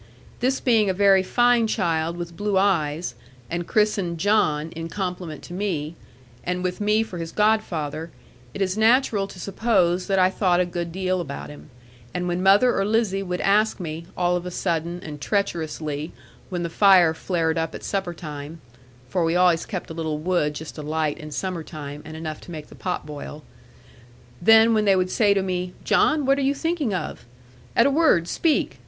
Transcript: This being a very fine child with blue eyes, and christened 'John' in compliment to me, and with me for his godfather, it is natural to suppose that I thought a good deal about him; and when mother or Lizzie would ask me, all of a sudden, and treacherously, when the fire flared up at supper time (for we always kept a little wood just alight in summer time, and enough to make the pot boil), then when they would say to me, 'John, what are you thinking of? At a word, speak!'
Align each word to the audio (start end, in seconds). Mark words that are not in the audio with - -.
This 0.39 0.59
being 0.59 0.89
a 0.89 0.95
very 0.95 1.21
fine 1.21 1.67
child 1.67 2.17
with 2.17 2.35
blue 2.35 2.57
eyes, 2.57 3.13
and 3.51 3.67
christened 3.67 4.17
'John' 4.17 4.71
in 4.71 4.89
compliment 4.89 5.43
to 5.43 5.53
me, 5.53 5.95
and 6.43 6.63
with 6.63 6.81
me 6.81 7.03
for 7.03 7.19
his 7.19 7.31
godfather, 7.31 8.09
it 8.55 8.63
is 8.63 8.75
natural 8.75 9.27
to 9.27 9.39
suppose 9.39 10.07
that 10.07 10.17
I 10.17 10.31
thought 10.31 10.59
a 10.59 10.65
good 10.65 10.91
deal 10.91 11.21
about 11.21 11.51
him; 11.51 11.69
and 12.15 12.27
when 12.27 12.41
mother 12.41 12.75
or 12.79 12.83
Lizzie 12.83 13.21
would 13.21 13.41
ask 13.41 13.79
me, 13.79 14.07
all 14.17 14.35
of 14.35 14.47
a 14.47 14.49
sudden, 14.49 15.01
and 15.03 15.21
treacherously, 15.21 16.11
when 16.49 16.63
the 16.63 16.67
fire 16.71 17.13
flared 17.13 17.59
up 17.59 17.75
at 17.75 17.83
supper 17.83 18.15
time 18.15 18.59
(for 19.07 19.23
we 19.23 19.35
always 19.35 19.67
kept 19.67 19.91
a 19.91 19.93
little 19.93 20.17
wood 20.17 20.55
just 20.55 20.79
alight 20.79 21.19
in 21.19 21.29
summer 21.29 21.61
time, 21.61 22.01
and 22.05 22.17
enough 22.17 22.41
to 22.41 22.49
make 22.49 22.69
the 22.69 22.73
pot 22.73 23.05
boil), 23.05 23.43
then 24.41 24.73
when 24.73 24.85
they 24.85 24.95
would 24.95 25.11
say 25.11 25.35
to 25.35 25.43
me, 25.43 25.75
'John, 25.83 26.25
what 26.25 26.39
are 26.39 26.41
you 26.41 26.55
thinking 26.55 26.91
of? 26.91 27.27
At 27.75 27.85
a 27.85 27.91
word, 27.91 28.27
speak!' 28.27 28.79